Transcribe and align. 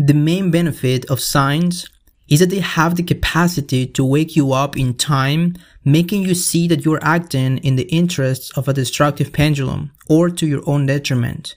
the 0.00 0.14
main 0.14 0.50
benefit 0.50 1.04
of 1.10 1.20
signs 1.20 1.86
is 2.26 2.40
that 2.40 2.48
they 2.48 2.60
have 2.60 2.96
the 2.96 3.02
capacity 3.02 3.86
to 3.86 4.02
wake 4.02 4.34
you 4.34 4.52
up 4.52 4.74
in 4.74 4.94
time, 4.94 5.54
making 5.84 6.22
you 6.22 6.34
see 6.34 6.66
that 6.68 6.86
you're 6.86 7.04
acting 7.04 7.58
in 7.58 7.76
the 7.76 7.88
interests 7.94 8.50
of 8.56 8.66
a 8.66 8.72
destructive 8.72 9.30
pendulum 9.30 9.92
or 10.08 10.30
to 10.30 10.46
your 10.46 10.62
own 10.66 10.86
detriment. 10.86 11.56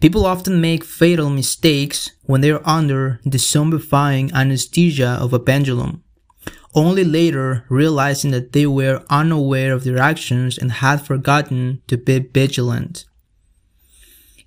People 0.00 0.24
often 0.24 0.60
make 0.60 0.84
fatal 0.84 1.30
mistakes 1.30 2.12
when 2.22 2.42
they 2.42 2.52
are 2.52 2.62
under 2.64 3.18
the 3.24 3.38
zombifying 3.38 4.32
anesthesia 4.32 5.18
of 5.20 5.32
a 5.32 5.40
pendulum, 5.40 6.04
only 6.76 7.02
later 7.02 7.64
realizing 7.68 8.30
that 8.30 8.52
they 8.52 8.66
were 8.66 9.02
unaware 9.10 9.72
of 9.72 9.82
their 9.82 9.98
actions 9.98 10.58
and 10.58 10.70
had 10.70 11.04
forgotten 11.04 11.82
to 11.88 11.96
be 11.96 12.20
vigilant. 12.20 13.04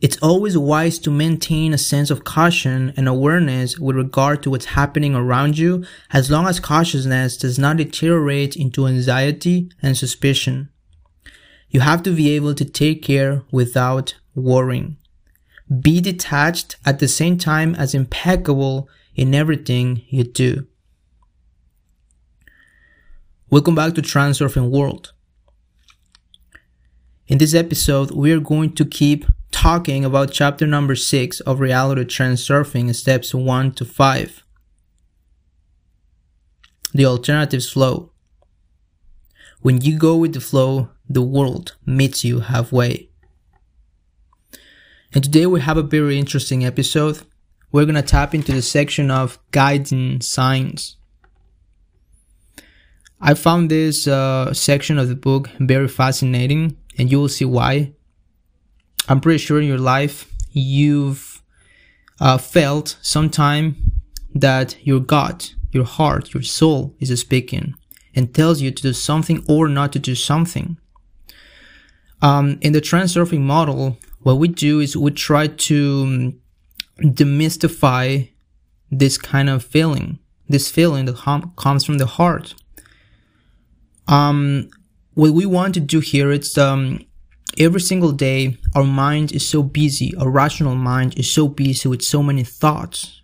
It's 0.01 0.17
always 0.17 0.57
wise 0.57 0.97
to 0.99 1.11
maintain 1.11 1.75
a 1.75 1.77
sense 1.77 2.09
of 2.09 2.23
caution 2.23 2.91
and 2.97 3.07
awareness 3.07 3.77
with 3.77 3.95
regard 3.95 4.41
to 4.41 4.49
what's 4.49 4.65
happening 4.65 5.13
around 5.13 5.59
you 5.59 5.85
as 6.11 6.31
long 6.31 6.47
as 6.47 6.59
cautiousness 6.59 7.37
does 7.37 7.59
not 7.59 7.77
deteriorate 7.77 8.55
into 8.55 8.87
anxiety 8.87 9.69
and 9.79 9.95
suspicion. 9.95 10.69
You 11.69 11.81
have 11.81 12.01
to 12.01 12.15
be 12.15 12.31
able 12.31 12.55
to 12.55 12.65
take 12.65 13.03
care 13.03 13.43
without 13.51 14.15
worrying. 14.33 14.97
Be 15.69 16.01
detached 16.01 16.77
at 16.83 16.97
the 16.97 17.07
same 17.07 17.37
time 17.37 17.75
as 17.75 17.93
impeccable 17.93 18.89
in 19.13 19.35
everything 19.35 20.01
you 20.09 20.23
do. 20.23 20.65
Welcome 23.51 23.75
back 23.75 23.93
to 23.93 24.01
Transurfing 24.01 24.71
World. 24.71 25.13
In 27.27 27.37
this 27.37 27.53
episode, 27.53 28.09
we 28.09 28.31
are 28.31 28.39
going 28.39 28.73
to 28.73 28.83
keep 28.83 29.25
talking 29.61 30.03
about 30.03 30.31
chapter 30.31 30.65
number 30.65 30.95
6 30.95 31.39
of 31.41 31.59
Reality 31.59 32.03
Transurfing, 32.03 32.95
steps 32.95 33.31
1 33.31 33.73
to 33.73 33.85
5. 33.85 34.43
The 36.95 37.05
alternatives 37.05 37.69
flow. 37.69 38.11
When 39.59 39.79
you 39.79 39.99
go 39.99 40.15
with 40.15 40.33
the 40.33 40.41
flow, 40.41 40.89
the 41.07 41.21
world 41.21 41.75
meets 41.85 42.23
you 42.23 42.39
halfway. 42.39 43.09
And 45.13 45.23
today 45.23 45.45
we 45.45 45.61
have 45.61 45.77
a 45.77 45.83
very 45.83 46.17
interesting 46.17 46.65
episode. 46.65 47.21
We're 47.71 47.85
going 47.85 47.93
to 47.93 48.01
tap 48.01 48.33
into 48.33 48.53
the 48.53 48.63
section 48.63 49.11
of 49.11 49.37
guiding 49.51 50.21
signs. 50.21 50.97
I 53.19 53.35
found 53.35 53.69
this 53.69 54.07
uh, 54.07 54.55
section 54.55 54.97
of 54.97 55.07
the 55.07 55.15
book 55.15 55.49
very 55.59 55.87
fascinating, 55.87 56.77
and 56.97 57.11
you 57.11 57.19
will 57.19 57.29
see 57.29 57.45
why. 57.45 57.93
I'm 59.07 59.21
pretty 59.21 59.39
sure 59.39 59.59
in 59.59 59.67
your 59.67 59.77
life 59.77 60.31
you've 60.51 61.41
uh, 62.19 62.37
felt 62.37 62.97
sometime 63.01 63.75
that 64.33 64.75
your 64.85 64.99
gut, 64.99 65.53
your 65.71 65.85
heart, 65.85 66.33
your 66.33 66.43
soul 66.43 66.95
is 66.99 67.17
speaking 67.19 67.73
and 68.15 68.33
tells 68.33 68.61
you 68.61 68.71
to 68.71 68.83
do 68.83 68.93
something 68.93 69.43
or 69.47 69.67
not 69.67 69.93
to 69.93 69.99
do 69.99 70.15
something. 70.15 70.77
Um, 72.21 72.59
in 72.61 72.73
the 72.73 72.81
transurfing 72.81 73.41
model, 73.41 73.97
what 74.19 74.35
we 74.37 74.47
do 74.47 74.79
is 74.79 74.95
we 74.95 75.11
try 75.11 75.47
to 75.47 76.03
um, 76.03 76.39
demystify 77.11 78.29
this 78.91 79.17
kind 79.17 79.49
of 79.49 79.63
feeling, 79.63 80.19
this 80.47 80.69
feeling 80.69 81.05
that 81.05 81.15
hum- 81.15 81.53
comes 81.55 81.83
from 81.83 81.97
the 81.97 82.05
heart. 82.05 82.53
Um, 84.07 84.69
what 85.13 85.31
we 85.31 85.45
want 85.45 85.73
to 85.73 85.79
do 85.79 85.99
here 85.99 86.31
is 86.31 86.57
um, 86.57 86.99
every 87.57 87.81
single 87.81 88.11
day 88.11 88.57
our 88.75 88.83
mind 88.83 89.31
is 89.31 89.47
so 89.47 89.63
busy 89.63 90.15
our 90.17 90.29
rational 90.29 90.75
mind 90.75 91.17
is 91.17 91.31
so 91.31 91.47
busy 91.47 91.87
with 91.87 92.01
so 92.01 92.23
many 92.23 92.43
thoughts. 92.43 93.21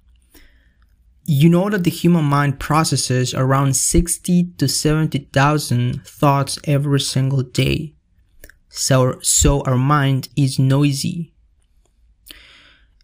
You 1.26 1.50
know 1.50 1.70
that 1.70 1.84
the 1.84 1.92
human 1.92 2.24
mind 2.24 2.60
processes 2.60 3.34
around 3.34 3.76
60 3.76 4.52
to 4.58 4.68
70,000 4.68 6.06
thoughts 6.06 6.58
every 6.64 7.02
single 7.02 7.44
day. 7.44 7.96
So 8.70 9.20
so 9.22 9.62
our 9.62 9.78
mind 9.78 10.30
is 10.36 10.58
noisy. 10.60 11.34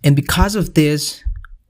And 0.03 0.15
because 0.15 0.55
of 0.55 0.73
this 0.73 1.23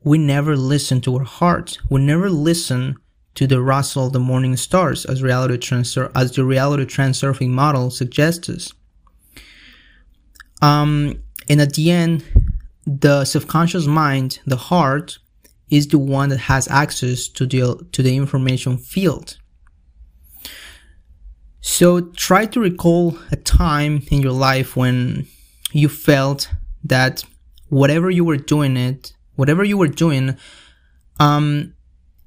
we 0.04 0.18
never 0.18 0.58
listen 0.58 1.00
to 1.02 1.16
our 1.16 1.24
heart. 1.24 1.78
We 1.90 2.02
never 2.02 2.30
listen 2.30 2.98
to 3.36 3.48
the 3.48 3.62
rustle 3.62 4.08
of 4.08 4.14
the 4.14 4.20
morning 4.20 4.56
stars 4.58 5.06
as 5.06 5.24
reality 5.24 5.58
transfer 5.58 6.12
as 6.16 6.34
the 6.34 6.44
reality 6.44 6.86
transurfing 6.86 7.50
model 7.50 7.90
suggests 7.90 8.50
us 8.50 8.74
um, 10.64 11.22
and 11.50 11.60
at 11.60 11.74
the 11.74 11.92
end, 11.92 12.24
the 12.88 13.26
subconscious 13.26 13.86
mind, 13.86 14.40
the 14.46 14.56
heart, 14.56 15.20
is 15.70 15.88
the 15.90 16.00
one 16.00 16.30
that 16.30 16.40
has 16.40 16.68
access 16.70 17.28
to 17.28 17.46
the 17.46 17.86
to 17.92 18.02
the 18.02 18.16
information 18.16 18.78
field. 18.78 19.38
So 21.60 22.02
try 22.02 22.46
to 22.46 22.60
recall 22.60 23.18
a 23.32 23.36
time 23.36 24.04
in 24.10 24.22
your 24.22 24.32
life 24.32 24.78
when 24.78 25.28
you 25.72 25.90
felt 25.90 26.50
that 26.84 27.24
whatever 27.70 28.10
you 28.10 28.24
were 28.24 28.38
doing 28.38 28.78
it, 28.78 29.14
whatever 29.36 29.64
you 29.64 29.78
were 29.78 29.88
doing, 29.88 30.38
um, 31.20 31.74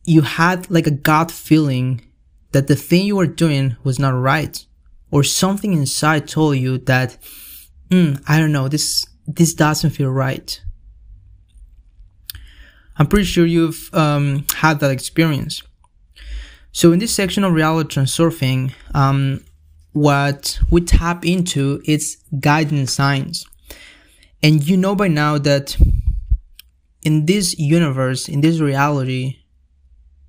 you 0.04 0.22
had 0.22 0.70
like 0.70 0.86
a 0.86 0.90
gut 1.08 1.30
feeling 1.30 2.02
that 2.52 2.66
the 2.66 2.76
thing 2.76 3.06
you 3.06 3.16
were 3.16 3.26
doing 3.44 3.76
was 3.82 3.98
not 3.98 4.10
right, 4.10 4.64
or 5.10 5.22
something 5.22 5.72
inside 5.72 6.28
told 6.28 6.56
you 6.58 6.78
that 6.78 7.16
mm, 7.90 8.22
I 8.26 8.38
don't 8.38 8.52
know, 8.52 8.68
this 8.68 9.06
this 9.26 9.54
doesn't 9.54 9.90
feel 9.90 10.10
right. 10.10 10.60
I'm 12.98 13.06
pretty 13.06 13.24
sure 13.24 13.44
you've 13.44 13.90
um, 13.92 14.46
had 14.54 14.80
that 14.80 14.90
experience. 14.90 15.62
So 16.72 16.92
in 16.92 16.98
this 16.98 17.14
section 17.14 17.44
of 17.44 17.52
reality 17.52 17.94
transurfing, 17.94 18.72
um, 18.94 19.44
what 19.92 20.58
we 20.70 20.80
tap 20.82 21.24
into 21.24 21.82
is 21.84 22.18
guidance 22.40 22.92
signs, 22.92 23.46
and 24.42 24.66
you 24.66 24.76
know 24.76 24.94
by 24.94 25.08
now 25.08 25.38
that 25.38 25.76
in 27.02 27.26
this 27.26 27.58
universe, 27.58 28.28
in 28.28 28.40
this 28.40 28.60
reality, 28.60 29.38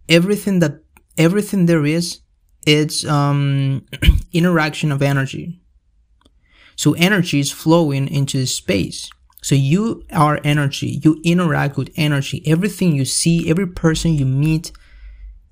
everything 0.07 0.59
that 0.59 0.79
everything 1.17 1.65
there 1.65 1.85
is, 1.85 2.21
it's 2.65 3.05
um, 3.05 3.85
interaction 4.33 4.91
of 4.91 5.01
energy. 5.01 5.59
So 6.77 6.93
energy 6.93 7.39
is 7.39 7.51
flowing 7.51 8.07
into 8.07 8.37
the 8.37 8.45
space. 8.45 9.09
So 9.41 9.55
you 9.55 10.03
are 10.13 10.39
energy. 10.43 11.01
You 11.03 11.19
interact 11.25 11.75
with 11.75 11.91
energy. 11.95 12.43
Everything 12.45 12.95
you 12.95 13.03
see, 13.03 13.49
every 13.49 13.67
person 13.67 14.13
you 14.13 14.25
meet 14.25 14.71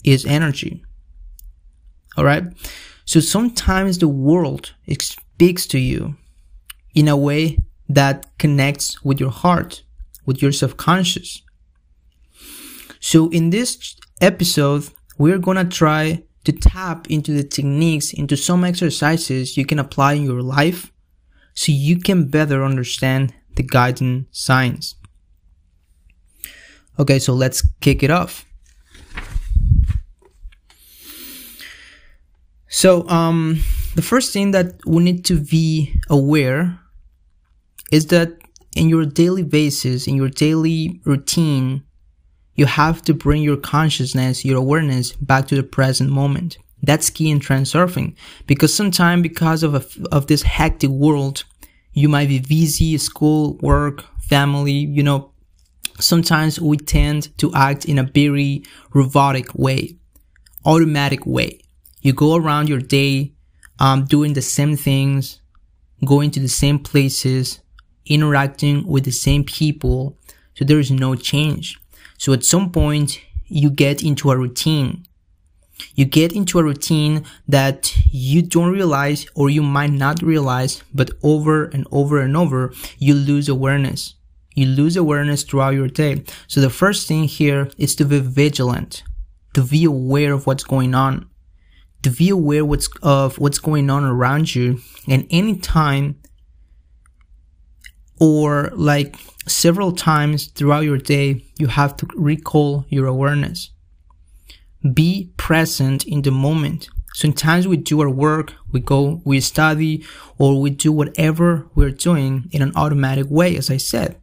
is 0.03 0.25
energy. 0.25 0.84
All 2.16 2.24
right. 2.24 2.44
So 3.06 3.19
sometimes 3.19 3.97
the 3.97 4.08
world 4.08 4.74
speaks 5.00 5.66
to 5.68 5.80
you 5.80 6.16
in 6.94 7.08
a 7.08 7.18
way 7.18 7.57
that 7.90 8.38
connects 8.38 9.03
with 9.03 9.19
your 9.19 9.31
heart, 9.31 9.84
with 10.25 10.42
your 10.42 10.52
subconscious. 10.52 11.42
So 13.00 13.30
in 13.30 13.50
this 13.50 13.96
episode, 14.22 14.90
we're 15.18 15.40
going 15.40 15.57
to 15.57 15.66
try 15.66 16.24
to 16.44 16.52
tap 16.52 17.09
into 17.09 17.34
the 17.34 17.44
techniques, 17.44 18.13
into 18.13 18.38
some 18.38 18.63
exercises 18.63 19.57
you 19.57 19.66
can 19.66 19.80
apply 19.80 20.13
in 20.13 20.24
your 20.24 20.42
life 20.42 20.92
so 21.55 21.71
you 21.71 21.99
can 21.99 22.27
better 22.27 22.63
understand 22.63 23.33
the 23.55 23.63
guiding 23.63 24.27
signs. 24.31 24.95
Okay, 26.99 27.19
so 27.19 27.33
let's 27.33 27.67
kick 27.81 28.03
it 28.03 28.11
off. 28.11 28.45
So, 32.67 33.07
um, 33.07 33.61
the 33.95 34.01
first 34.01 34.33
thing 34.33 34.51
that 34.51 34.75
we 34.85 35.01
need 35.01 35.24
to 35.25 35.39
be 35.39 36.00
aware 36.09 36.77
is 37.91 38.07
that 38.07 38.38
in 38.75 38.89
your 38.89 39.06
daily 39.06 39.44
basis, 39.44 40.07
in 40.07 40.15
your 40.15 40.27
daily 40.27 41.00
routine, 41.06 41.83
you 42.56 42.65
have 42.65 43.01
to 43.03 43.13
bring 43.13 43.41
your 43.41 43.57
consciousness, 43.57 44.44
your 44.44 44.57
awareness 44.57 45.13
back 45.13 45.47
to 45.47 45.56
the 45.56 45.63
present 45.63 46.09
moment. 46.09 46.57
That's 46.81 47.10
key 47.10 47.30
in 47.30 47.39
transurfing 47.39 48.16
because 48.45 48.74
sometimes 48.74 49.22
because 49.22 49.63
of 49.63 49.75
a, 49.75 49.86
of 50.12 50.27
this 50.27 50.44
hectic 50.44 50.89
world, 50.89 51.44
you 51.94 52.10
might 52.10 52.27
be 52.27 52.39
busy, 52.39 52.98
school, 52.98 53.57
work, 53.62 54.04
family, 54.22 54.72
you 54.74 55.01
know, 55.01 55.31
sometimes 56.00 56.60
we 56.60 56.77
tend 56.77 57.36
to 57.38 57.54
act 57.54 57.86
in 57.86 57.98
a 57.98 58.04
very 58.04 58.63
robotic 58.94 59.56
way, 59.56 59.98
automatic 60.66 61.25
way. 61.25 61.62
You 62.01 62.13
go 62.13 62.36
around 62.36 62.69
your 62.69 62.81
day, 62.81 63.33
um, 63.80 64.06
doing 64.06 64.33
the 64.33 64.42
same 64.42 64.75
things, 64.78 65.42
going 66.04 66.31
to 66.31 66.39
the 66.39 66.50
same 66.50 66.80
places, 66.80 67.60
interacting 68.06 68.86
with 68.86 69.06
the 69.06 69.12
same 69.12 69.44
people. 69.44 70.18
So 70.54 70.66
there 70.66 70.80
is 70.80 70.92
no 70.92 71.16
change. 71.16 71.80
So 72.18 72.33
at 72.33 72.44
some 72.44 72.71
point, 72.71 73.21
you 73.45 73.69
get 73.69 74.04
into 74.04 74.31
a 74.31 74.38
routine 74.38 75.06
you 75.94 76.06
get 76.06 76.33
into 76.33 76.60
a 76.60 76.63
routine 76.63 77.25
that 77.48 77.95
you 78.12 78.42
don't 78.42 78.72
realize 78.72 79.27
or 79.36 79.50
you 79.50 79.62
might 79.62 79.92
not 79.92 80.22
realize, 80.22 80.83
but 80.94 81.12
over 81.24 81.66
and 81.66 81.86
over 81.92 82.19
and 82.19 82.36
over, 82.36 82.74
you 82.98 83.13
lose 83.13 83.50
awareness. 83.50 84.16
You 84.56 84.68
lose 84.68 84.95
awareness 84.95 85.44
throughout 85.44 85.74
your 85.74 85.88
day. 85.88 86.24
So 86.48 86.62
the 86.62 86.69
first 86.69 87.07
thing 87.07 87.25
here 87.25 87.69
is 87.77 87.95
to 87.95 88.06
be 88.06 88.19
vigilant, 88.19 89.04
to 89.54 89.63
be 89.63 89.83
aware 89.83 90.33
of 90.33 90.48
what's 90.48 90.63
going 90.63 90.95
on, 90.95 91.30
to 92.04 92.10
be 92.10 92.30
aware 92.30 92.63
what's, 92.63 92.89
of 93.01 93.38
what's 93.38 93.60
going 93.60 93.89
on 93.89 94.06
around 94.06 94.56
you. 94.56 94.80
And 95.07 95.28
anytime 95.30 96.21
or 98.19 98.71
like 98.74 99.18
several 99.45 99.92
times 99.92 100.48
throughout 100.48 100.86
your 100.86 100.98
day, 100.98 101.44
you 101.57 101.68
have 101.68 101.98
to 101.98 102.07
recall 102.16 102.86
your 102.88 103.07
awareness. 103.07 103.71
Be 104.93 105.31
present 105.37 106.05
in 106.05 106.21
the 106.21 106.31
moment. 106.31 106.89
Sometimes 107.13 107.67
we 107.67 107.77
do 107.77 108.01
our 108.01 108.09
work, 108.09 108.53
we 108.71 108.81
go, 108.81 109.21
we 109.23 109.39
study, 109.39 110.05
or 110.37 110.59
we 110.59 110.69
do 110.69 110.91
whatever 110.91 111.65
we're 111.73 111.91
doing 111.91 112.49
in 112.51 112.61
an 112.61 112.73
automatic 112.75 113.27
way, 113.29 113.55
as 113.55 113.71
I 113.71 113.77
said. 113.77 114.17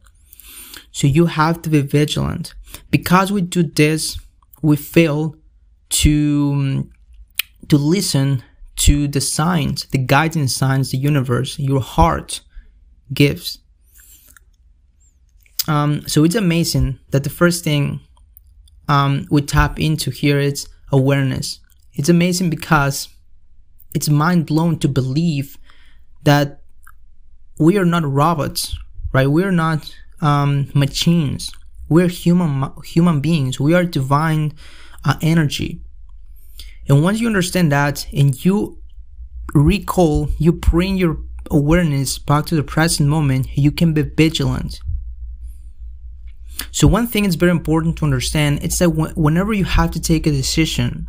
So 0.91 1.07
you 1.07 1.25
have 1.25 1.61
to 1.63 1.69
be 1.69 1.81
vigilant. 1.81 2.53
Because 2.91 3.31
we 3.31 3.41
do 3.41 3.63
this, 3.63 4.19
we 4.61 4.75
fail 4.75 5.35
to, 5.89 6.87
to 7.67 7.77
listen 7.77 8.43
to 8.75 9.07
the 9.07 9.21
signs, 9.21 9.85
the 9.85 9.97
guiding 9.97 10.47
signs 10.47 10.91
the 10.91 10.97
universe, 10.97 11.57
your 11.59 11.81
heart 11.81 12.41
gives. 13.13 13.59
Um, 15.67 16.07
so 16.07 16.23
it's 16.23 16.35
amazing 16.35 16.99
that 17.09 17.23
the 17.23 17.29
first 17.29 17.63
thing 17.63 18.01
um, 18.87 19.27
we 19.29 19.41
tap 19.41 19.79
into 19.79 20.11
here 20.11 20.39
is 20.39 20.67
awareness. 20.91 21.59
It's 21.93 22.09
amazing 22.09 22.49
because 22.49 23.09
it's 23.93 24.09
mind 24.09 24.45
blown 24.45 24.79
to 24.79 24.87
believe 24.87 25.57
that 26.23 26.61
we 27.59 27.77
are 27.77 27.85
not 27.85 28.03
robots, 28.03 28.77
right? 29.11 29.27
We 29.27 29.43
are 29.43 29.51
not 29.51 29.95
um, 30.21 30.71
machines. 30.73 31.51
We're 31.89 32.07
human 32.07 32.71
human 32.83 33.21
beings. 33.21 33.59
We 33.59 33.73
are 33.73 33.83
divine 33.83 34.53
uh, 35.05 35.15
energy. 35.21 35.81
And 36.89 37.03
once 37.03 37.19
you 37.21 37.27
understand 37.27 37.71
that, 37.71 38.07
and 38.11 38.43
you 38.43 38.79
recall, 39.53 40.29
you 40.37 40.51
bring 40.51 40.97
your 40.97 41.17
awareness 41.51 42.17
back 42.17 42.45
to 42.47 42.55
the 42.55 42.63
present 42.63 43.07
moment, 43.07 43.55
you 43.55 43.71
can 43.71 43.93
be 43.93 44.01
vigilant 44.01 44.79
so 46.71 46.87
one 46.87 47.07
thing 47.07 47.25
is 47.25 47.35
very 47.35 47.51
important 47.51 47.97
to 47.97 48.05
understand 48.05 48.63
is 48.63 48.79
that 48.79 48.89
whenever 48.89 49.53
you 49.53 49.65
have 49.65 49.91
to 49.91 50.01
take 50.01 50.27
a 50.27 50.31
decision, 50.31 51.07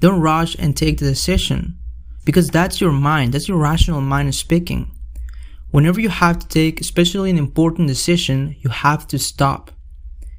don't 0.00 0.20
rush 0.20 0.54
and 0.58 0.76
take 0.76 0.98
the 0.98 1.06
decision 1.06 1.76
because 2.24 2.50
that's 2.50 2.80
your 2.80 2.92
mind, 2.92 3.32
that's 3.32 3.48
your 3.48 3.58
rational 3.58 4.00
mind 4.00 4.34
speaking. 4.34 4.90
Whenever 5.70 6.00
you 6.00 6.10
have 6.10 6.38
to 6.38 6.48
take, 6.48 6.80
especially 6.80 7.30
an 7.30 7.38
important 7.38 7.88
decision, 7.88 8.56
you 8.60 8.70
have 8.70 9.06
to 9.08 9.18
stop. 9.18 9.70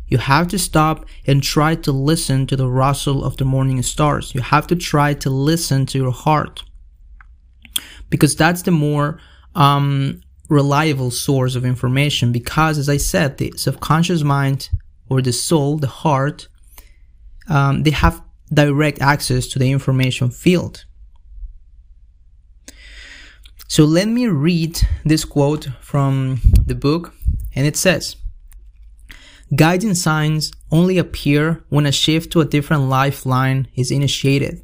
You 0.07 0.19
have 0.19 0.47
to 0.49 0.59
stop 0.59 1.07
and 1.25 1.41
try 1.41 1.75
to 1.75 1.91
listen 1.91 2.45
to 2.47 2.55
the 2.55 2.67
rustle 2.67 3.23
of 3.23 3.37
the 3.37 3.45
morning 3.45 3.81
stars. 3.81 4.35
You 4.35 4.41
have 4.41 4.67
to 4.67 4.75
try 4.75 5.15
to 5.15 5.29
listen 5.29 5.85
to 5.87 5.97
your 5.97 6.11
heart 6.11 6.63
because 8.09 8.35
that's 8.35 8.61
the 8.61 8.71
more 8.71 9.19
um, 9.55 10.21
reliable 10.53 11.11
source 11.11 11.55
of 11.55 11.65
information 11.65 12.31
because, 12.31 12.77
as 12.77 12.87
I 12.87 12.97
said, 12.97 13.37
the 13.37 13.53
subconscious 13.57 14.23
mind 14.23 14.69
or 15.09 15.21
the 15.21 15.33
soul, 15.33 15.77
the 15.77 15.87
heart, 15.87 16.47
um, 17.49 17.83
they 17.83 17.91
have 17.91 18.21
direct 18.53 19.01
access 19.01 19.47
to 19.47 19.59
the 19.59 19.71
information 19.71 20.29
field. 20.29 20.85
So 23.67 23.85
let 23.85 24.07
me 24.07 24.27
read 24.27 24.79
this 25.03 25.25
quote 25.25 25.69
from 25.81 26.39
the 26.65 26.75
book, 26.75 27.13
and 27.55 27.65
it 27.65 27.75
says 27.75 28.15
Guiding 29.55 29.95
signs 29.95 30.51
only 30.71 30.97
appear 30.97 31.63
when 31.69 31.85
a 31.85 31.91
shift 31.91 32.31
to 32.31 32.41
a 32.41 32.45
different 32.45 32.83
lifeline 32.83 33.67
is 33.75 33.91
initiated. 33.91 34.63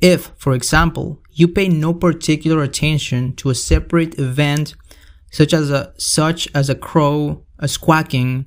If, 0.00 0.30
for 0.36 0.54
example, 0.54 1.20
you 1.34 1.48
pay 1.48 1.68
no 1.68 1.92
particular 1.92 2.62
attention 2.62 3.34
to 3.36 3.50
a 3.50 3.54
separate 3.54 4.18
event 4.18 4.74
such 5.30 5.52
as 5.52 5.70
a 5.70 5.92
such 5.98 6.48
as 6.54 6.70
a 6.70 6.74
crow, 6.74 7.44
a 7.58 7.66
squawking, 7.66 8.46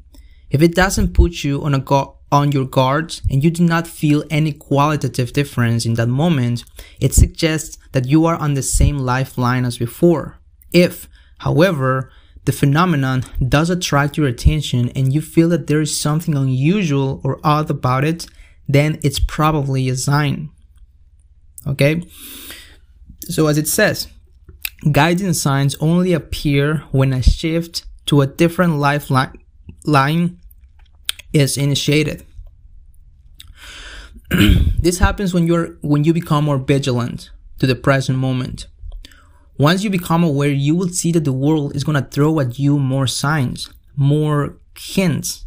if 0.49 0.61
it 0.61 0.73
doesn't 0.73 1.13
put 1.13 1.43
you 1.43 1.61
on 1.63 1.73
a 1.73 1.79
go- 1.79 2.17
on 2.31 2.51
your 2.51 2.65
guard 2.65 3.19
and 3.29 3.43
you 3.43 3.51
do 3.51 3.63
not 3.63 3.87
feel 3.87 4.23
any 4.29 4.51
qualitative 4.51 5.33
difference 5.33 5.85
in 5.85 5.95
that 5.95 6.07
moment, 6.07 6.63
it 6.99 7.13
suggests 7.13 7.77
that 7.91 8.07
you 8.07 8.25
are 8.25 8.37
on 8.37 8.53
the 8.53 8.63
same 8.63 8.97
lifeline 8.99 9.65
as 9.65 9.77
before. 9.77 10.37
If, 10.71 11.09
however, 11.39 12.11
the 12.45 12.51
phenomenon 12.51 13.23
does 13.47 13.69
attract 13.69 14.17
your 14.17 14.27
attention 14.27 14.89
and 14.89 15.13
you 15.13 15.21
feel 15.21 15.49
that 15.49 15.67
there 15.67 15.81
is 15.81 15.99
something 15.99 16.35
unusual 16.35 17.21
or 17.23 17.39
odd 17.43 17.69
about 17.69 18.05
it, 18.05 18.27
then 18.67 18.99
it's 19.03 19.19
probably 19.19 19.89
a 19.89 19.95
sign. 19.95 20.49
Okay? 21.65 22.03
So 23.29 23.47
as 23.47 23.57
it 23.57 23.67
says, 23.67 24.07
Guiding 24.91 25.33
signs 25.33 25.75
only 25.79 26.13
appear 26.13 26.83
when 26.91 27.11
a 27.11 27.21
shift 27.23 27.85
to 28.05 28.21
a 28.21 28.27
different 28.27 28.75
lifeline 28.77 30.39
is 31.33 31.57
initiated. 31.57 32.23
this 34.29 34.99
happens 34.99 35.33
when 35.33 35.47
you're 35.47 35.77
when 35.81 36.03
you 36.03 36.13
become 36.13 36.45
more 36.45 36.59
vigilant 36.59 37.31
to 37.59 37.65
the 37.65 37.75
present 37.75 38.19
moment. 38.19 38.67
Once 39.57 39.83
you 39.83 39.89
become 39.89 40.23
aware, 40.23 40.49
you 40.49 40.75
will 40.75 40.89
see 40.89 41.11
that 41.11 41.25
the 41.25 41.33
world 41.33 41.75
is 41.75 41.83
going 41.83 42.01
to 42.01 42.09
throw 42.09 42.39
at 42.39 42.59
you 42.59 42.77
more 42.77 43.07
signs, 43.07 43.73
more 43.95 44.59
hints. 44.77 45.45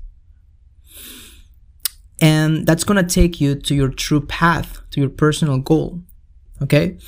And 2.21 2.67
that's 2.67 2.83
going 2.83 3.03
to 3.03 3.15
take 3.15 3.41
you 3.41 3.55
to 3.55 3.75
your 3.75 3.89
true 3.89 4.21
path, 4.21 4.83
to 4.91 5.01
your 5.01 5.09
personal 5.09 5.59
goal. 5.59 6.03
Okay? 6.61 6.99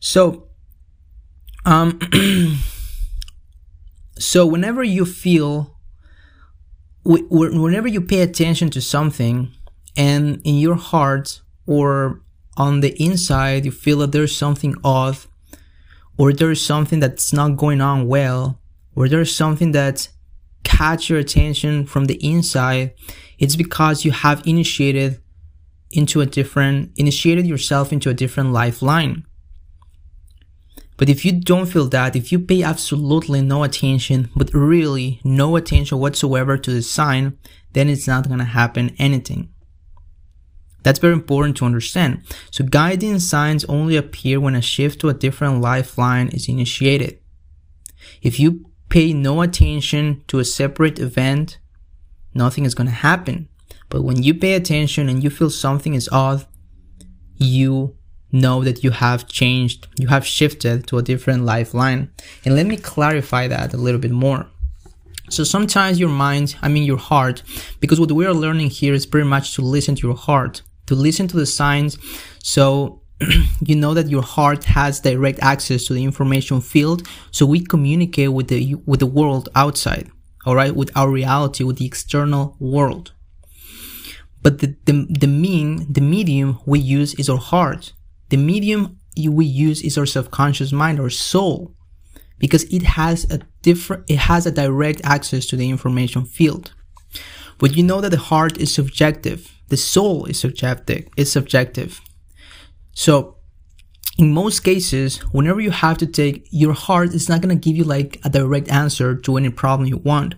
So, 0.00 0.48
um, 1.64 1.98
so 4.18 4.46
whenever 4.46 4.82
you 4.82 5.04
feel, 5.04 5.76
whenever 7.04 7.88
you 7.88 8.00
pay 8.00 8.20
attention 8.20 8.70
to 8.70 8.80
something, 8.80 9.52
and 9.96 10.40
in 10.44 10.54
your 10.58 10.76
heart 10.76 11.40
or 11.66 12.22
on 12.56 12.80
the 12.80 12.94
inside 13.02 13.64
you 13.64 13.72
feel 13.72 13.98
that 13.98 14.12
there's 14.12 14.36
something 14.36 14.74
odd, 14.84 15.18
or 16.16 16.32
there's 16.32 16.64
something 16.64 17.00
that's 17.00 17.32
not 17.32 17.56
going 17.56 17.80
on 17.80 18.06
well, 18.06 18.60
or 18.94 19.08
there's 19.08 19.34
something 19.34 19.72
that 19.72 20.08
catch 20.64 21.08
your 21.08 21.18
attention 21.18 21.86
from 21.86 22.06
the 22.06 22.14
inside, 22.24 22.92
it's 23.38 23.56
because 23.56 24.04
you 24.04 24.10
have 24.10 24.46
initiated 24.46 25.20
into 25.90 26.20
a 26.20 26.26
different, 26.26 26.92
initiated 26.96 27.46
yourself 27.46 27.92
into 27.92 28.10
a 28.10 28.14
different 28.14 28.52
lifeline. 28.52 29.24
But 30.98 31.08
if 31.08 31.24
you 31.24 31.32
don't 31.32 31.66
feel 31.66 31.86
that, 31.88 32.16
if 32.16 32.30
you 32.32 32.40
pay 32.40 32.62
absolutely 32.62 33.40
no 33.40 33.62
attention, 33.62 34.30
but 34.36 34.52
really 34.52 35.20
no 35.24 35.54
attention 35.56 35.98
whatsoever 35.98 36.58
to 36.58 36.70
the 36.70 36.82
sign, 36.82 37.38
then 37.72 37.88
it's 37.88 38.08
not 38.08 38.28
gonna 38.28 38.44
happen 38.44 38.94
anything. 38.98 39.48
That's 40.82 40.98
very 40.98 41.12
important 41.12 41.56
to 41.58 41.64
understand. 41.64 42.22
So 42.50 42.64
guiding 42.64 43.20
signs 43.20 43.64
only 43.66 43.96
appear 43.96 44.40
when 44.40 44.56
a 44.56 44.60
shift 44.60 45.00
to 45.00 45.08
a 45.08 45.14
different 45.14 45.60
lifeline 45.60 46.28
is 46.28 46.48
initiated. 46.48 47.20
If 48.20 48.40
you 48.40 48.66
pay 48.88 49.12
no 49.12 49.42
attention 49.42 50.24
to 50.28 50.40
a 50.40 50.44
separate 50.44 50.98
event, 50.98 51.58
nothing 52.34 52.64
is 52.64 52.74
gonna 52.74 52.90
happen. 52.90 53.48
But 53.88 54.02
when 54.02 54.22
you 54.22 54.34
pay 54.34 54.54
attention 54.54 55.08
and 55.08 55.22
you 55.22 55.30
feel 55.30 55.50
something 55.50 55.94
is 55.94 56.08
odd, 56.10 56.44
you 57.36 57.97
know 58.32 58.62
that 58.64 58.84
you 58.84 58.90
have 58.90 59.28
changed, 59.28 59.88
you 59.98 60.08
have 60.08 60.26
shifted 60.26 60.86
to 60.86 60.98
a 60.98 61.02
different 61.02 61.44
lifeline. 61.44 62.10
And 62.44 62.54
let 62.54 62.66
me 62.66 62.76
clarify 62.76 63.48
that 63.48 63.72
a 63.72 63.76
little 63.76 64.00
bit 64.00 64.10
more. 64.10 64.46
So 65.30 65.44
sometimes 65.44 66.00
your 66.00 66.08
mind, 66.08 66.56
I 66.62 66.68
mean 66.68 66.84
your 66.84 66.98
heart, 66.98 67.42
because 67.80 68.00
what 68.00 68.12
we 68.12 68.26
are 68.26 68.34
learning 68.34 68.70
here 68.70 68.94
is 68.94 69.06
pretty 69.06 69.28
much 69.28 69.54
to 69.54 69.62
listen 69.62 69.94
to 69.96 70.06
your 70.06 70.16
heart, 70.16 70.62
to 70.86 70.94
listen 70.94 71.28
to 71.28 71.36
the 71.36 71.46
signs. 71.46 71.98
So 72.42 73.02
you 73.60 73.76
know 73.76 73.94
that 73.94 74.08
your 74.08 74.22
heart 74.22 74.64
has 74.64 75.00
direct 75.00 75.38
access 75.40 75.84
to 75.84 75.92
the 75.94 76.04
information 76.04 76.60
field. 76.60 77.06
So 77.30 77.44
we 77.44 77.60
communicate 77.60 78.32
with 78.32 78.48
the, 78.48 78.76
with 78.86 79.00
the 79.00 79.06
world 79.06 79.48
outside. 79.54 80.10
All 80.46 80.54
right. 80.54 80.74
With 80.74 80.96
our 80.96 81.10
reality, 81.10 81.64
with 81.64 81.78
the 81.78 81.86
external 81.86 82.56
world. 82.58 83.12
But 84.40 84.60
the, 84.60 84.76
the, 84.86 85.06
the 85.10 85.26
mean, 85.26 85.92
the 85.92 86.00
medium 86.00 86.60
we 86.64 86.78
use 86.78 87.12
is 87.14 87.28
our 87.28 87.38
heart. 87.38 87.92
The 88.28 88.36
medium 88.36 88.98
we 89.16 89.46
use 89.46 89.82
is 89.82 89.98
our 89.98 90.06
subconscious 90.06 90.72
mind 90.72 91.00
or 91.00 91.10
soul 91.10 91.74
because 92.38 92.64
it 92.64 92.82
has 92.82 93.28
a 93.30 93.40
different, 93.62 94.04
it 94.08 94.18
has 94.18 94.46
a 94.46 94.52
direct 94.52 95.00
access 95.04 95.46
to 95.46 95.56
the 95.56 95.68
information 95.68 96.24
field. 96.24 96.72
But 97.58 97.76
you 97.76 97.82
know 97.82 98.00
that 98.00 98.10
the 98.10 98.18
heart 98.18 98.58
is 98.58 98.72
subjective. 98.72 99.52
The 99.68 99.76
soul 99.76 100.26
is 100.26 100.38
subjective. 100.38 101.08
It's 101.16 101.32
subjective. 101.32 102.00
So 102.92 103.36
in 104.16 104.32
most 104.32 104.60
cases, 104.60 105.18
whenever 105.32 105.60
you 105.60 105.70
have 105.70 105.98
to 105.98 106.06
take 106.06 106.46
your 106.50 106.72
heart, 106.72 107.14
it's 107.14 107.28
not 107.28 107.40
going 107.40 107.56
to 107.56 107.68
give 107.68 107.76
you 107.76 107.84
like 107.84 108.20
a 108.24 108.28
direct 108.28 108.68
answer 108.68 109.16
to 109.16 109.36
any 109.36 109.50
problem 109.50 109.88
you 109.88 109.98
want. 109.98 110.34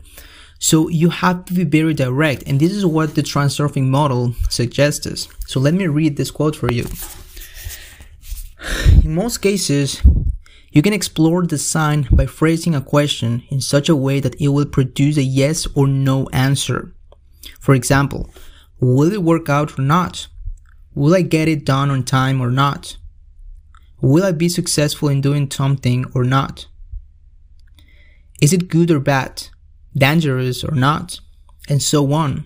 So 0.58 0.88
you 0.88 1.08
have 1.08 1.46
to 1.46 1.54
be 1.54 1.64
very 1.64 1.94
direct, 1.94 2.42
and 2.46 2.60
this 2.60 2.72
is 2.72 2.84
what 2.84 3.14
the 3.14 3.22
transurfing 3.22 3.86
model 3.86 4.34
suggests. 4.50 5.26
So 5.46 5.58
let 5.58 5.72
me 5.72 5.86
read 5.86 6.18
this 6.18 6.30
quote 6.30 6.54
for 6.54 6.70
you. 6.70 6.84
In 9.04 9.14
most 9.14 9.38
cases, 9.38 10.02
you 10.70 10.82
can 10.82 10.92
explore 10.92 11.46
the 11.46 11.58
sign 11.58 12.06
by 12.12 12.26
phrasing 12.26 12.74
a 12.74 12.80
question 12.80 13.42
in 13.50 13.60
such 13.60 13.88
a 13.88 13.96
way 13.96 14.20
that 14.20 14.40
it 14.40 14.48
will 14.48 14.66
produce 14.66 15.16
a 15.16 15.22
yes 15.22 15.66
or 15.74 15.88
no 15.88 16.28
answer. 16.32 16.94
For 17.58 17.74
example, 17.74 18.30
will 18.78 19.12
it 19.12 19.22
work 19.22 19.48
out 19.48 19.78
or 19.78 19.82
not? 19.82 20.28
Will 20.94 21.14
I 21.14 21.22
get 21.22 21.48
it 21.48 21.64
done 21.64 21.90
on 21.90 22.04
time 22.04 22.40
or 22.40 22.50
not? 22.50 22.96
Will 24.00 24.24
I 24.24 24.32
be 24.32 24.48
successful 24.48 25.08
in 25.08 25.20
doing 25.20 25.50
something 25.50 26.04
or 26.14 26.24
not? 26.24 26.66
Is 28.40 28.52
it 28.52 28.68
good 28.68 28.90
or 28.90 29.00
bad? 29.00 29.48
Dangerous 29.96 30.64
or 30.64 30.74
not? 30.74 31.20
And 31.68 31.82
so 31.82 32.12
on. 32.12 32.44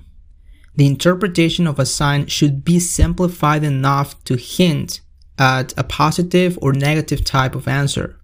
The 0.77 0.87
interpretation 0.87 1.67
of 1.67 1.79
a 1.79 1.87
sign 1.87 2.27
should 2.27 2.65
be 2.65 2.81
simplified 2.81 3.63
enough 3.63 4.23
to 4.25 4.37
hint 4.37 5.01
at 5.39 5.75
a 5.77 5.85
positive 5.85 6.59
or 6.63 6.73
negative 6.73 7.25
type 7.25 7.55
of 7.55 7.69
answer. 7.69 8.19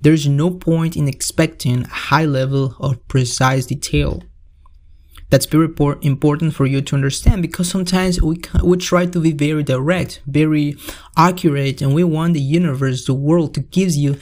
There 0.00 0.12
is 0.12 0.26
no 0.26 0.50
point 0.50 0.96
in 0.96 1.08
expecting 1.08 1.84
a 1.84 1.88
high 1.88 2.24
level 2.24 2.74
of 2.80 3.06
precise 3.08 3.66
detail. 3.66 4.22
That's 5.30 5.46
very 5.46 5.68
important 6.02 6.54
for 6.54 6.66
you 6.66 6.82
to 6.82 6.94
understand 6.94 7.40
because 7.40 7.70
sometimes 7.70 8.20
we, 8.20 8.40
we 8.62 8.76
try 8.76 9.06
to 9.06 9.20
be 9.20 9.32
very 9.32 9.62
direct, 9.62 10.20
very 10.26 10.76
accurate, 11.16 11.80
and 11.80 11.94
we 11.94 12.04
want 12.04 12.34
the 12.34 12.40
universe, 12.40 13.06
the 13.06 13.14
world 13.14 13.54
to 13.54 13.60
give 13.60 13.92
you, 13.92 14.18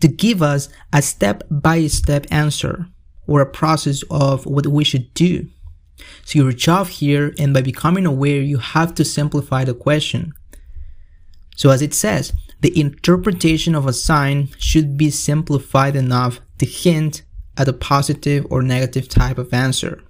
to 0.00 0.08
give 0.08 0.42
us 0.42 0.70
a 0.92 1.02
step 1.02 1.42
by 1.50 1.86
step 1.88 2.26
answer 2.30 2.86
or 3.26 3.40
a 3.40 3.50
process 3.50 4.02
of 4.10 4.46
what 4.46 4.66
we 4.66 4.84
should 4.84 5.12
do. 5.12 5.46
So 6.24 6.38
your 6.38 6.52
job 6.52 6.88
here, 6.88 7.34
and 7.38 7.52
by 7.52 7.62
becoming 7.62 8.06
aware, 8.06 8.40
you 8.40 8.58
have 8.58 8.94
to 8.94 9.04
simplify 9.04 9.64
the 9.64 9.74
question. 9.74 10.32
So 11.56 11.70
as 11.70 11.82
it 11.82 11.94
says, 11.94 12.32
the 12.60 12.78
interpretation 12.78 13.74
of 13.74 13.86
a 13.86 13.92
sign 13.92 14.50
should 14.58 14.96
be 14.96 15.10
simplified 15.10 15.96
enough 15.96 16.40
to 16.58 16.66
hint 16.66 17.22
at 17.56 17.68
a 17.68 17.72
positive 17.72 18.46
or 18.50 18.62
negative 18.62 19.08
type 19.08 19.38
of 19.38 19.52
answer. 19.52 20.02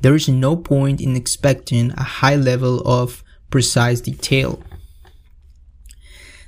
There 0.00 0.14
is 0.14 0.28
no 0.28 0.56
point 0.56 1.00
in 1.00 1.16
expecting 1.16 1.90
a 1.92 2.02
high 2.02 2.36
level 2.36 2.80
of 2.86 3.24
precise 3.50 4.00
detail. 4.00 4.62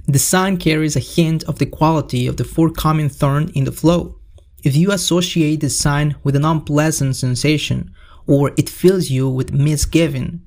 The 0.06 0.18
sign 0.18 0.56
carries 0.56 0.96
a 0.96 1.00
hint 1.00 1.42
of 1.44 1.58
the 1.58 1.66
quality 1.66 2.26
of 2.26 2.36
the 2.36 2.44
forthcoming 2.44 3.08
thorn 3.08 3.50
in 3.54 3.64
the 3.64 3.72
flow. 3.72 4.16
If 4.62 4.76
you 4.76 4.92
associate 4.92 5.60
the 5.60 5.70
sign 5.70 6.14
with 6.22 6.36
an 6.36 6.44
unpleasant 6.44 7.16
sensation, 7.16 7.92
or 8.26 8.52
it 8.56 8.68
fills 8.68 9.10
you 9.10 9.28
with 9.28 9.52
misgiving, 9.52 10.42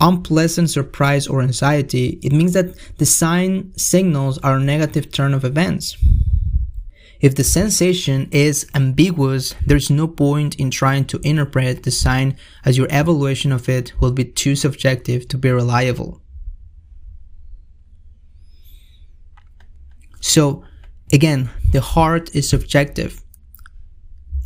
unpleasant 0.00 0.70
surprise 0.70 1.26
or 1.26 1.42
anxiety, 1.42 2.18
it 2.22 2.32
means 2.32 2.52
that 2.52 2.74
the 2.98 3.06
sign 3.06 3.72
signals 3.76 4.38
are 4.38 4.56
a 4.56 4.60
negative 4.60 5.10
turn 5.12 5.34
of 5.34 5.44
events. 5.44 5.96
If 7.20 7.36
the 7.36 7.44
sensation 7.44 8.28
is 8.30 8.66
ambiguous, 8.74 9.54
there's 9.64 9.88
no 9.88 10.06
point 10.06 10.56
in 10.56 10.70
trying 10.70 11.06
to 11.06 11.20
interpret 11.22 11.82
the 11.82 11.90
sign 11.90 12.36
as 12.64 12.76
your 12.76 12.88
evaluation 12.90 13.50
of 13.50 13.68
it 13.68 13.98
will 14.00 14.12
be 14.12 14.24
too 14.24 14.56
subjective 14.56 15.26
to 15.28 15.38
be 15.38 15.50
reliable. 15.50 16.20
So, 20.20 20.64
again, 21.12 21.50
the 21.72 21.80
heart 21.80 22.34
is 22.34 22.48
subjective. 22.48 23.22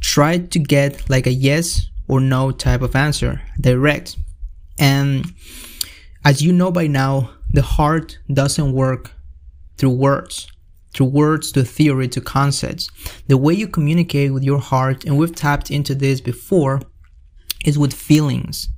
Try 0.01 0.39
to 0.39 0.59
get 0.59 1.09
like 1.11 1.27
a 1.27 1.33
yes 1.33 1.89
or 2.07 2.21
no 2.21 2.51
type 2.51 2.83
of 2.83 2.95
answer, 2.95 3.41
direct. 3.61 4.17
And 4.79 5.33
as 6.25 6.43
you 6.43 6.53
know 6.53 6.71
by 6.71 6.87
now, 6.87 7.31
the 7.51 7.63
heart 7.63 8.19
doesn't 8.33 8.73
work 8.73 9.13
through 9.77 9.91
words, 9.91 10.49
through 10.95 11.07
words 11.07 11.53
to 11.53 11.65
theory 11.65 12.09
to 12.09 12.21
concepts. 12.21 12.91
The 13.27 13.37
way 13.37 13.55
you 13.55 13.69
communicate 13.69 14.33
with 14.33 14.43
your 14.43 14.59
heart, 14.59 15.05
and 15.05 15.17
we've 15.17 15.35
tapped 15.35 15.71
into 15.71 15.95
this 15.95 16.21
before, 16.21 16.81
is 17.65 17.79
with 17.79 17.93
feelings. 17.93 18.69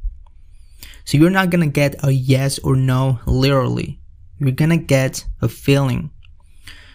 So 1.05 1.19
you're 1.19 1.31
not 1.31 1.51
gonna 1.51 1.67
get 1.67 2.05
a 2.05 2.13
yes 2.13 2.59
or 2.61 2.77
no 2.77 3.19
literally. 3.27 4.01
You're 4.39 4.53
gonna 4.53 4.77
get 4.77 5.25
a 5.43 5.49
feeling. 5.49 6.11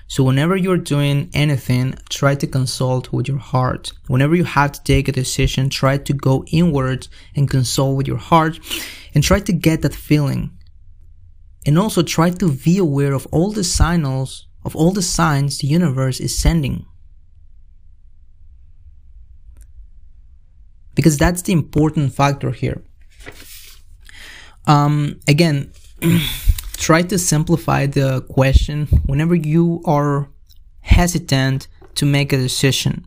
So 0.08 0.24
whenever 0.24 0.56
you're 0.56 0.78
doing 0.78 1.30
anything, 1.34 1.96
try 2.10 2.36
to 2.36 2.48
consult 2.48 3.12
with 3.12 3.28
your 3.28 3.40
heart. 3.40 3.92
Whenever 4.08 4.36
you 4.36 4.44
have 4.44 4.74
to 4.74 4.84
take 4.84 5.08
a 5.08 5.12
decision, 5.12 5.70
try 5.70 5.98
to 5.98 6.14
go 6.14 6.46
inward 6.52 7.08
and 7.36 7.50
consult 7.50 7.98
with 7.98 8.08
your 8.08 8.18
heart 8.18 8.60
and 9.14 9.24
try 9.24 9.40
to 9.40 9.54
get 9.54 9.82
that 9.82 9.96
feeling. 9.96 10.52
And 11.66 11.80
also 11.80 12.04
try 12.04 12.30
to 12.30 12.52
be 12.52 12.78
aware 12.78 13.14
of 13.14 13.26
all 13.32 13.52
the 13.52 13.64
signals, 13.64 14.48
of 14.64 14.76
all 14.76 14.92
the 14.92 15.02
signs 15.02 15.58
the 15.58 15.68
universe 15.68 16.20
is 16.20 16.38
sending. 16.38 16.86
Because 20.94 21.18
that's 21.18 21.42
the 21.42 21.54
important 21.54 22.14
factor 22.14 22.52
here. 22.52 22.84
Um, 24.68 25.20
again, 25.28 25.72
try 26.76 27.02
to 27.04 27.18
simplify 27.18 27.86
the 27.86 28.22
question 28.22 28.88
whenever 29.06 29.36
you 29.36 29.82
are 29.86 30.30
hesitant 30.82 31.68
to 31.96 32.06
make 32.06 32.32
a 32.32 32.38
decision. 32.38 33.06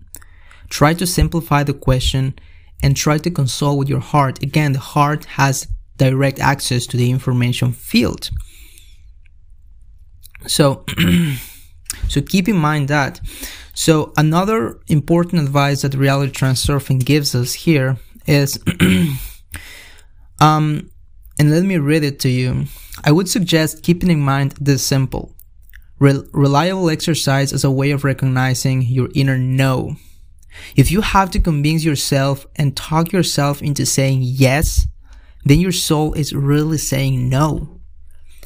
Try 0.68 0.94
to 0.94 1.06
simplify 1.06 1.62
the 1.62 1.74
question 1.74 2.38
and 2.82 2.96
try 2.96 3.18
to 3.18 3.30
consult 3.30 3.78
with 3.78 3.88
your 3.88 4.00
heart. 4.00 4.42
Again, 4.42 4.72
the 4.72 4.78
heart 4.78 5.24
has 5.24 5.68
direct 5.96 6.38
access 6.38 6.86
to 6.86 6.96
the 6.96 7.10
information 7.10 7.72
field. 7.72 8.30
So, 10.46 10.84
so 12.08 12.20
keep 12.22 12.48
in 12.48 12.56
mind 12.56 12.88
that. 12.88 13.20
So 13.74 14.12
another 14.16 14.80
important 14.88 15.42
advice 15.42 15.82
that 15.82 15.94
reality 15.94 16.32
transurfing 16.32 17.04
gives 17.04 17.34
us 17.34 17.52
here 17.54 17.96
is, 18.26 18.58
um, 20.40 20.90
and 21.38 21.50
let 21.50 21.64
me 21.64 21.78
read 21.78 22.04
it 22.04 22.20
to 22.20 22.28
you. 22.28 22.66
I 23.04 23.12
would 23.12 23.28
suggest 23.28 23.82
keeping 23.82 24.10
in 24.10 24.20
mind 24.20 24.54
this 24.60 24.82
simple. 24.82 25.34
Re- 25.98 26.22
reliable 26.32 26.90
exercise 26.90 27.52
as 27.52 27.64
a 27.64 27.70
way 27.70 27.90
of 27.90 28.04
recognizing 28.04 28.82
your 28.82 29.08
inner 29.14 29.38
no. 29.38 29.96
If 30.76 30.90
you 30.90 31.00
have 31.00 31.30
to 31.32 31.40
convince 31.40 31.84
yourself 31.84 32.46
and 32.56 32.76
talk 32.76 33.12
yourself 33.12 33.62
into 33.62 33.86
saying 33.86 34.20
yes, 34.22 34.86
then 35.44 35.60
your 35.60 35.72
soul 35.72 36.14
is 36.14 36.34
really 36.34 36.78
saying 36.78 37.28
no. 37.28 37.80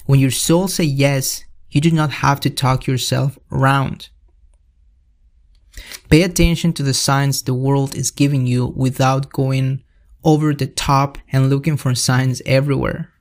When 0.06 0.20
your 0.20 0.30
soul 0.30 0.68
say 0.68 0.84
yes, 0.84 1.44
you 1.70 1.80
do 1.80 1.90
not 1.90 2.10
have 2.10 2.40
to 2.40 2.50
talk 2.50 2.86
yourself 2.86 3.38
around. 3.50 4.08
Pay 6.10 6.22
attention 6.22 6.72
to 6.74 6.82
the 6.82 6.92
signs 6.92 7.42
the 7.42 7.54
world 7.54 7.94
is 7.94 8.10
giving 8.10 8.46
you 8.46 8.66
without 8.76 9.32
going 9.32 9.82
over 10.22 10.52
the 10.52 10.66
top 10.66 11.18
and 11.32 11.48
looking 11.48 11.76
for 11.76 11.94
signs 11.94 12.42
everywhere. 12.44 13.11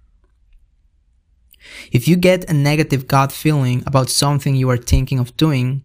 If 1.92 2.08
you 2.08 2.16
get 2.16 2.50
a 2.50 2.54
negative 2.54 3.08
gut 3.08 3.32
feeling 3.32 3.84
about 3.86 4.10
something 4.10 4.56
you 4.56 4.70
are 4.70 4.78
thinking 4.78 5.20
of 5.20 5.36
doing, 5.38 5.84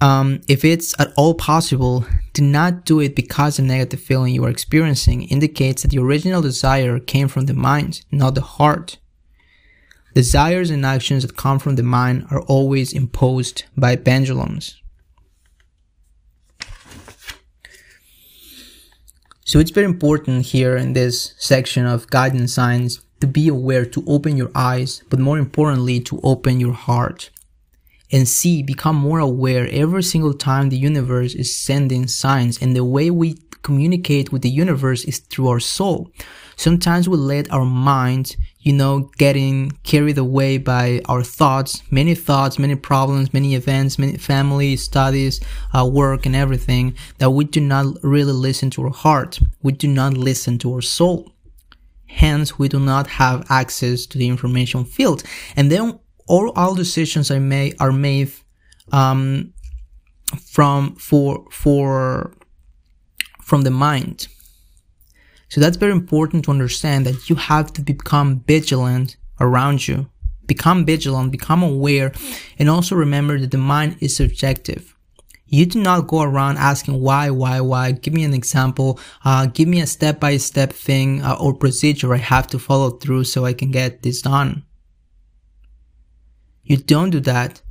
um, 0.00 0.40
if 0.48 0.64
it's 0.64 0.98
at 1.00 1.12
all 1.16 1.34
possible, 1.34 2.06
do 2.32 2.42
not 2.42 2.84
do 2.84 3.00
it 3.00 3.16
because 3.16 3.56
the 3.56 3.62
negative 3.62 4.00
feeling 4.00 4.32
you 4.32 4.44
are 4.44 4.50
experiencing 4.50 5.24
indicates 5.24 5.82
that 5.82 5.90
the 5.90 5.98
original 5.98 6.40
desire 6.40 7.00
came 7.00 7.26
from 7.26 7.46
the 7.46 7.54
mind, 7.54 8.02
not 8.12 8.34
the 8.34 8.40
heart. 8.40 8.98
Desires 10.14 10.70
and 10.70 10.86
actions 10.86 11.22
that 11.22 11.36
come 11.36 11.58
from 11.58 11.76
the 11.76 11.82
mind 11.82 12.26
are 12.30 12.42
always 12.42 12.92
imposed 12.92 13.64
by 13.76 13.96
pendulums. 13.96 14.80
So 19.44 19.58
it's 19.58 19.70
very 19.70 19.86
important 19.86 20.46
here 20.46 20.76
in 20.76 20.92
this 20.92 21.34
section 21.38 21.86
of 21.86 22.10
guidance 22.10 22.52
signs 22.52 23.00
to 23.20 23.26
be 23.26 23.48
aware, 23.48 23.84
to 23.84 24.04
open 24.06 24.36
your 24.36 24.50
eyes, 24.54 25.02
but 25.10 25.18
more 25.18 25.38
importantly, 25.38 26.00
to 26.00 26.20
open 26.22 26.60
your 26.60 26.72
heart. 26.72 27.30
And 28.10 28.26
see, 28.26 28.62
become 28.62 28.96
more 28.96 29.18
aware 29.18 29.68
every 29.70 30.02
single 30.02 30.32
time 30.32 30.70
the 30.70 30.78
universe 30.78 31.34
is 31.34 31.54
sending 31.54 32.06
signs. 32.06 32.60
And 32.60 32.74
the 32.74 32.84
way 32.84 33.10
we 33.10 33.36
communicate 33.62 34.32
with 34.32 34.42
the 34.42 34.50
universe 34.50 35.04
is 35.04 35.18
through 35.18 35.48
our 35.48 35.60
soul. 35.60 36.10
Sometimes 36.56 37.08
we 37.08 37.16
let 37.16 37.52
our 37.52 37.64
mind, 37.64 38.36
you 38.60 38.72
know, 38.72 39.10
getting 39.18 39.72
carried 39.82 40.18
away 40.18 40.58
by 40.58 41.00
our 41.06 41.22
thoughts, 41.22 41.82
many 41.90 42.14
thoughts, 42.14 42.58
many 42.58 42.74
problems, 42.74 43.32
many 43.32 43.54
events, 43.54 43.98
many 43.98 44.16
family, 44.16 44.74
studies, 44.76 45.40
uh, 45.76 45.86
work, 45.86 46.26
and 46.26 46.34
everything 46.34 46.94
that 47.18 47.30
we 47.30 47.44
do 47.44 47.60
not 47.60 47.86
really 48.02 48.32
listen 48.32 48.70
to 48.70 48.82
our 48.84 48.90
heart. 48.90 49.38
We 49.62 49.72
do 49.72 49.86
not 49.86 50.14
listen 50.14 50.58
to 50.58 50.74
our 50.74 50.82
soul. 50.82 51.32
Hence, 52.08 52.58
we 52.58 52.68
do 52.68 52.80
not 52.80 53.06
have 53.06 53.46
access 53.48 54.06
to 54.06 54.18
the 54.18 54.28
information 54.28 54.84
field. 54.84 55.22
And 55.56 55.70
then 55.70 56.00
all, 56.26 56.50
all 56.56 56.74
decisions 56.74 57.30
I 57.30 57.38
make 57.38 57.80
are 57.80 57.92
made, 57.92 58.32
um, 58.92 59.52
from, 60.44 60.96
for, 60.96 61.46
for, 61.50 62.34
from 63.40 63.62
the 63.62 63.70
mind. 63.70 64.28
So 65.48 65.60
that's 65.60 65.76
very 65.76 65.92
important 65.92 66.44
to 66.44 66.50
understand 66.50 67.06
that 67.06 67.30
you 67.30 67.36
have 67.36 67.72
to 67.74 67.82
become 67.82 68.40
vigilant 68.40 69.16
around 69.40 69.88
you. 69.88 70.10
Become 70.46 70.86
vigilant, 70.86 71.30
become 71.30 71.62
aware, 71.62 72.12
and 72.58 72.70
also 72.70 72.96
remember 72.96 73.38
that 73.38 73.50
the 73.50 73.58
mind 73.58 73.96
is 74.00 74.16
subjective. 74.16 74.94
You 75.48 75.64
do 75.66 75.80
not 75.80 76.06
go 76.06 76.22
around 76.22 76.58
asking 76.58 77.00
why, 77.00 77.30
why, 77.30 77.60
why. 77.60 77.92
Give 77.92 78.12
me 78.12 78.24
an 78.24 78.34
example. 78.34 79.00
Uh, 79.24 79.46
give 79.46 79.66
me 79.66 79.80
a 79.80 79.86
step 79.86 80.20
by 80.20 80.36
step 80.36 80.72
thing 80.72 81.22
uh, 81.22 81.36
or 81.40 81.54
procedure 81.54 82.12
I 82.14 82.18
have 82.18 82.46
to 82.48 82.58
follow 82.58 82.90
through 82.90 83.24
so 83.24 83.44
I 83.44 83.54
can 83.54 83.70
get 83.70 84.02
this 84.02 84.22
done. 84.22 84.64
You 86.64 86.76
don't 86.76 87.10
do 87.10 87.20
that. 87.20 87.62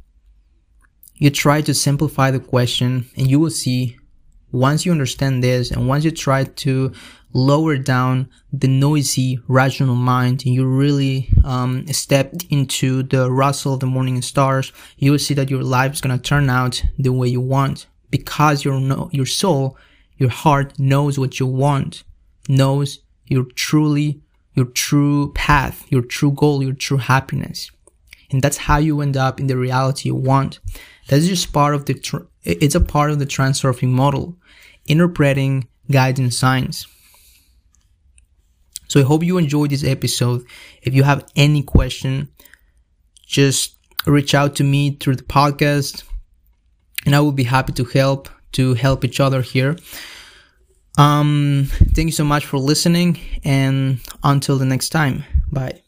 You 1.15 1.29
try 1.29 1.61
to 1.61 1.73
simplify 1.73 2.31
the 2.31 2.39
question 2.39 3.09
and 3.15 3.29
you 3.29 3.39
will 3.39 3.51
see 3.51 3.96
once 4.59 4.85
you 4.85 4.91
understand 4.91 5.43
this 5.43 5.71
and 5.71 5.87
once 5.87 6.03
you 6.03 6.11
try 6.11 6.43
to 6.43 6.91
lower 7.33 7.77
down 7.77 8.29
the 8.51 8.67
noisy 8.67 9.39
rational 9.47 9.95
mind 9.95 10.43
and 10.45 10.55
you 10.55 10.65
really 10.65 11.29
um, 11.43 11.85
step 11.87 12.33
into 12.49 13.03
the 13.03 13.29
rustle 13.31 13.73
of 13.73 13.79
the 13.79 13.85
morning 13.85 14.21
stars, 14.21 14.71
you 14.97 15.11
will 15.11 15.19
see 15.19 15.33
that 15.33 15.49
your 15.49 15.63
life 15.63 15.93
is 15.93 16.01
going 16.01 16.17
to 16.17 16.21
turn 16.21 16.49
out 16.49 16.81
the 16.97 17.11
way 17.11 17.27
you 17.27 17.41
want 17.41 17.85
because 18.09 18.65
your 18.65 18.79
no, 18.79 19.09
your 19.11 19.25
soul, 19.25 19.77
your 20.17 20.29
heart 20.29 20.79
knows 20.79 21.19
what 21.19 21.39
you 21.39 21.45
want, 21.45 22.03
knows 22.47 22.99
your 23.27 23.43
truly 23.55 24.21
your 24.57 24.65
true 24.65 25.31
path, 25.33 25.85
your 25.89 26.01
true 26.01 26.31
goal, 26.31 26.63
your 26.63 26.73
true 26.73 26.97
happiness. 26.97 27.69
And 28.31 28.41
that's 28.41 28.57
how 28.57 28.79
you 28.79 29.01
end 29.01 29.15
up 29.15 29.39
in 29.39 29.45
the 29.45 29.55
reality 29.55 30.09
you 30.09 30.15
want. 30.15 30.59
That's 31.07 31.27
just 31.27 31.53
part 31.53 31.73
of 31.73 31.85
the, 31.85 32.27
it's 32.43 32.75
a 32.75 32.81
part 32.81 33.11
of 33.11 33.19
the 33.19 33.25
transurfing 33.25 33.89
model, 33.89 34.35
interpreting 34.85 35.67
guiding 35.89 36.31
signs. 36.31 36.87
So 38.87 38.99
I 38.99 39.03
hope 39.03 39.23
you 39.23 39.37
enjoyed 39.37 39.69
this 39.69 39.83
episode. 39.83 40.45
If 40.81 40.93
you 40.93 41.03
have 41.03 41.25
any 41.35 41.63
question, 41.63 42.29
just 43.25 43.75
reach 44.05 44.33
out 44.33 44.55
to 44.55 44.63
me 44.63 44.91
through 44.91 45.17
the 45.17 45.23
podcast 45.23 46.03
and 47.05 47.15
I 47.15 47.19
will 47.19 47.33
be 47.33 47.43
happy 47.43 47.73
to 47.73 47.85
help 47.85 48.29
to 48.53 48.73
help 48.73 49.03
each 49.03 49.19
other 49.19 49.41
here. 49.41 49.75
Um, 50.97 51.67
thank 51.93 52.07
you 52.07 52.11
so 52.11 52.23
much 52.23 52.45
for 52.45 52.57
listening 52.57 53.19
and 53.43 53.99
until 54.23 54.57
the 54.57 54.65
next 54.65 54.89
time. 54.89 55.25
Bye. 55.51 55.81